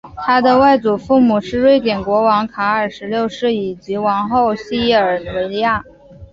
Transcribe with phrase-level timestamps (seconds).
[0.17, 5.83] 他的外祖父母是瑞典国王卡尔十六世及王后西尔维娅。